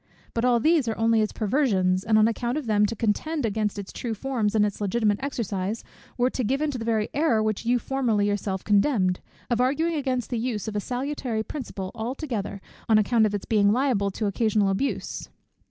[0.33, 3.77] But all these are only its perversions; and on account of them to contend against
[3.77, 5.83] its true forms, and its legitimate exercise,
[6.17, 9.19] were to give into the very error which you formerly yourself condemned,
[9.51, 13.71] of arguing against the use of a salutary principle altogether, on account of its being
[13.71, 15.29] liable to occasional abuse.